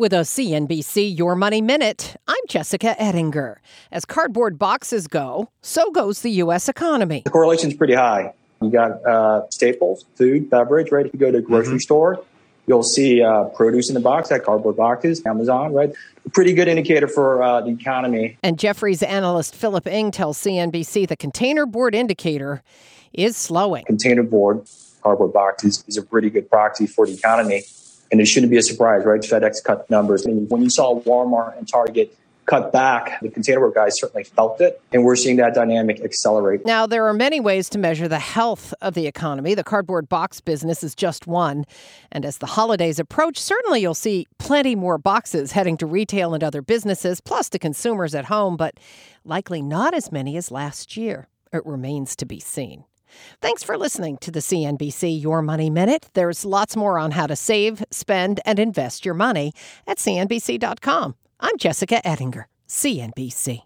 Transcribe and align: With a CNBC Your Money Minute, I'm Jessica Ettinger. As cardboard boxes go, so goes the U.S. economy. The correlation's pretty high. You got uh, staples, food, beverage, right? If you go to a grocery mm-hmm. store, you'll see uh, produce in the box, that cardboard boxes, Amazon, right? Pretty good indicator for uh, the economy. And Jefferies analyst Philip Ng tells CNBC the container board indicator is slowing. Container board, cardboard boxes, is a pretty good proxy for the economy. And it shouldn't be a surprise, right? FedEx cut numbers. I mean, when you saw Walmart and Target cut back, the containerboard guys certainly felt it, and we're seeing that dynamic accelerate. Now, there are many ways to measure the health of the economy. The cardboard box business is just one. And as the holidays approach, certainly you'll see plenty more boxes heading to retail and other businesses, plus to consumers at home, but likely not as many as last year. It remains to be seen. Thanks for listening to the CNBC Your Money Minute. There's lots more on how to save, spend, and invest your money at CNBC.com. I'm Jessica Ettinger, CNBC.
With 0.00 0.14
a 0.14 0.24
CNBC 0.24 1.18
Your 1.18 1.36
Money 1.36 1.60
Minute, 1.60 2.16
I'm 2.26 2.40
Jessica 2.48 2.98
Ettinger. 2.98 3.60
As 3.92 4.06
cardboard 4.06 4.58
boxes 4.58 5.06
go, 5.06 5.50
so 5.60 5.90
goes 5.90 6.22
the 6.22 6.30
U.S. 6.30 6.70
economy. 6.70 7.20
The 7.22 7.30
correlation's 7.30 7.74
pretty 7.74 7.92
high. 7.92 8.32
You 8.62 8.70
got 8.70 8.92
uh, 9.04 9.42
staples, 9.50 10.06
food, 10.14 10.48
beverage, 10.48 10.90
right? 10.90 11.04
If 11.04 11.12
you 11.12 11.20
go 11.20 11.30
to 11.30 11.36
a 11.36 11.42
grocery 11.42 11.72
mm-hmm. 11.72 11.80
store, 11.80 12.24
you'll 12.66 12.82
see 12.82 13.22
uh, 13.22 13.44
produce 13.54 13.90
in 13.90 13.94
the 13.94 14.00
box, 14.00 14.30
that 14.30 14.42
cardboard 14.42 14.78
boxes, 14.78 15.20
Amazon, 15.26 15.74
right? 15.74 15.92
Pretty 16.32 16.54
good 16.54 16.66
indicator 16.66 17.06
for 17.06 17.42
uh, 17.42 17.60
the 17.60 17.68
economy. 17.68 18.38
And 18.42 18.58
Jefferies 18.58 19.02
analyst 19.02 19.54
Philip 19.54 19.86
Ng 19.86 20.12
tells 20.12 20.38
CNBC 20.38 21.08
the 21.08 21.16
container 21.16 21.66
board 21.66 21.94
indicator 21.94 22.62
is 23.12 23.36
slowing. 23.36 23.84
Container 23.84 24.22
board, 24.22 24.66
cardboard 25.02 25.34
boxes, 25.34 25.84
is 25.88 25.98
a 25.98 26.02
pretty 26.02 26.30
good 26.30 26.48
proxy 26.48 26.86
for 26.86 27.04
the 27.04 27.12
economy. 27.12 27.64
And 28.12 28.20
it 28.20 28.26
shouldn't 28.26 28.50
be 28.50 28.58
a 28.58 28.62
surprise, 28.62 29.04
right? 29.04 29.20
FedEx 29.20 29.62
cut 29.62 29.88
numbers. 29.88 30.26
I 30.26 30.30
mean, 30.30 30.48
when 30.48 30.62
you 30.62 30.70
saw 30.70 31.00
Walmart 31.00 31.56
and 31.58 31.68
Target 31.68 32.16
cut 32.46 32.72
back, 32.72 33.20
the 33.20 33.28
containerboard 33.28 33.74
guys 33.74 34.00
certainly 34.00 34.24
felt 34.24 34.60
it, 34.60 34.82
and 34.92 35.04
we're 35.04 35.14
seeing 35.14 35.36
that 35.36 35.54
dynamic 35.54 36.00
accelerate. 36.00 36.66
Now, 36.66 36.84
there 36.84 37.06
are 37.06 37.12
many 37.12 37.38
ways 37.38 37.68
to 37.70 37.78
measure 37.78 38.08
the 38.08 38.18
health 38.18 38.74
of 38.80 38.94
the 38.94 39.06
economy. 39.06 39.54
The 39.54 39.62
cardboard 39.62 40.08
box 40.08 40.40
business 40.40 40.82
is 40.82 40.96
just 40.96 41.28
one. 41.28 41.64
And 42.10 42.24
as 42.24 42.38
the 42.38 42.46
holidays 42.46 42.98
approach, 42.98 43.38
certainly 43.38 43.80
you'll 43.80 43.94
see 43.94 44.26
plenty 44.38 44.74
more 44.74 44.98
boxes 44.98 45.52
heading 45.52 45.76
to 45.76 45.86
retail 45.86 46.34
and 46.34 46.42
other 46.42 46.62
businesses, 46.62 47.20
plus 47.20 47.48
to 47.50 47.58
consumers 47.60 48.16
at 48.16 48.24
home, 48.24 48.56
but 48.56 48.80
likely 49.24 49.62
not 49.62 49.94
as 49.94 50.10
many 50.10 50.36
as 50.36 50.50
last 50.50 50.96
year. 50.96 51.28
It 51.52 51.64
remains 51.64 52.16
to 52.16 52.26
be 52.26 52.40
seen. 52.40 52.84
Thanks 53.40 53.62
for 53.62 53.76
listening 53.76 54.18
to 54.18 54.30
the 54.30 54.40
CNBC 54.40 55.20
Your 55.20 55.42
Money 55.42 55.70
Minute. 55.70 56.08
There's 56.14 56.44
lots 56.44 56.76
more 56.76 56.98
on 56.98 57.12
how 57.12 57.26
to 57.26 57.36
save, 57.36 57.84
spend, 57.90 58.40
and 58.44 58.58
invest 58.58 59.04
your 59.04 59.14
money 59.14 59.52
at 59.86 59.98
CNBC.com. 59.98 61.14
I'm 61.40 61.56
Jessica 61.58 62.06
Ettinger, 62.06 62.46
CNBC. 62.68 63.62